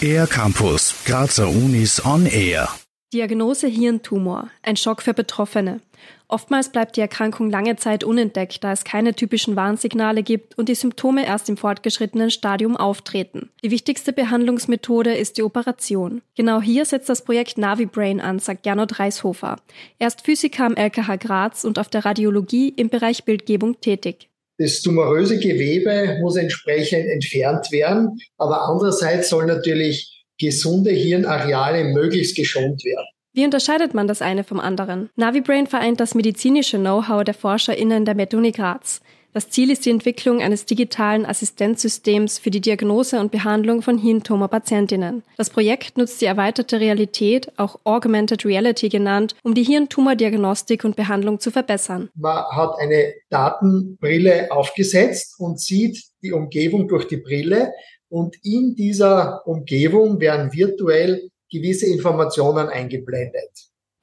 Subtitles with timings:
[0.00, 2.68] Air Campus, Grazer Unis on Air.
[3.12, 5.80] Diagnose Hirntumor, ein Schock für Betroffene.
[6.28, 10.74] Oftmals bleibt die Erkrankung lange Zeit unentdeckt, da es keine typischen Warnsignale gibt und die
[10.74, 13.50] Symptome erst im fortgeschrittenen Stadium auftreten.
[13.62, 16.22] Die wichtigste Behandlungsmethode ist die Operation.
[16.34, 19.56] Genau hier setzt das Projekt NaviBrain an, sagt Gernot Reishofer.
[19.98, 24.28] Er ist Physiker am LKH Graz und auf der Radiologie im Bereich Bildgebung tätig.
[24.58, 32.84] Das tumoröse Gewebe muss entsprechend entfernt werden, aber andererseits soll natürlich gesunde Hirnareale möglichst geschont
[32.84, 33.06] werden.
[33.34, 35.10] Wie unterscheidet man das eine vom anderen?
[35.16, 39.02] NaviBrain vereint das medizinische Know-how der ForscherInnen der MedUni Graz.
[39.36, 45.24] Das Ziel ist die Entwicklung eines digitalen Assistenzsystems für die Diagnose und Behandlung von Hirntumorpatientinnen.
[45.36, 51.38] Das Projekt nutzt die erweiterte Realität, auch Augmented Reality genannt, um die Hirntumordiagnostik und Behandlung
[51.38, 52.08] zu verbessern.
[52.14, 57.74] Man hat eine Datenbrille aufgesetzt und sieht die Umgebung durch die Brille
[58.08, 63.50] und in dieser Umgebung werden virtuell gewisse Informationen eingeblendet.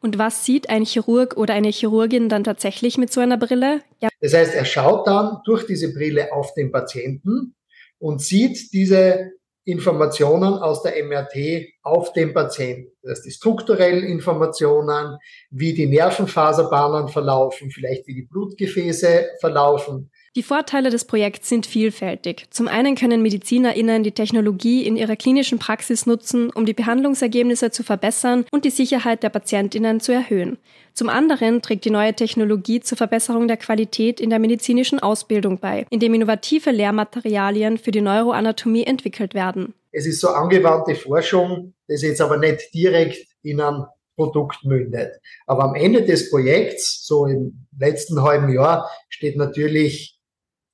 [0.03, 3.79] Und was sieht ein Chirurg oder eine Chirurgin dann tatsächlich mit so einer Brille?
[4.01, 4.09] Ja.
[4.19, 7.55] Das heißt, er schaut dann durch diese Brille auf den Patienten
[7.99, 9.31] und sieht diese
[9.63, 12.91] Informationen aus der MRT auf den Patienten.
[13.01, 15.19] Das heißt, die strukturellen Informationen,
[15.51, 22.47] wie die Nervenfaserbahnen verlaufen, vielleicht wie die Blutgefäße verlaufen, die Vorteile des Projekts sind vielfältig.
[22.49, 27.83] Zum einen können MedizinerInnen die Technologie in ihrer klinischen Praxis nutzen, um die Behandlungsergebnisse zu
[27.83, 30.57] verbessern und die Sicherheit der PatientInnen zu erhöhen.
[30.93, 35.85] Zum anderen trägt die neue Technologie zur Verbesserung der Qualität in der medizinischen Ausbildung bei,
[35.91, 39.75] indem innovative Lehrmaterialien für die Neuroanatomie entwickelt werden.
[39.91, 45.11] Es ist so angewandte Forschung, das jetzt aber nicht direkt in ein Produkt mündet.
[45.45, 50.19] Aber am Ende des Projekts, so im letzten halben Jahr, steht natürlich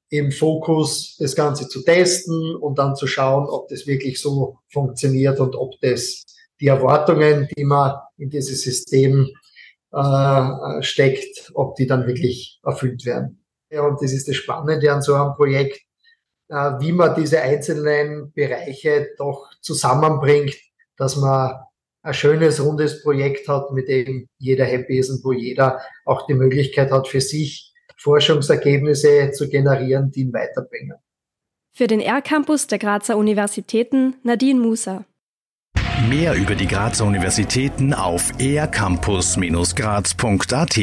[0.09, 5.39] im Fokus, das Ganze zu testen und dann zu schauen, ob das wirklich so funktioniert
[5.39, 6.25] und ob das
[6.59, 9.29] die Erwartungen, die man in dieses System
[9.91, 13.43] äh, steckt, ob die dann wirklich erfüllt werden.
[13.71, 15.79] Ja, und das ist das Spannende an so einem Projekt,
[16.49, 20.55] äh, wie man diese einzelnen Bereiche doch zusammenbringt,
[20.97, 21.53] dass man
[22.01, 26.33] ein schönes, rundes Projekt hat, mit dem jeder happy ist und wo jeder auch die
[26.33, 27.68] Möglichkeit hat, für sich
[27.99, 30.97] Forschungsergebnisse zu generieren, die ihn weiterbringen.
[31.75, 35.05] Für den R-Campus der Grazer Universitäten Nadine Musa.
[36.07, 40.77] Mehr über die Grazer Universitäten auf ercampus-graz.at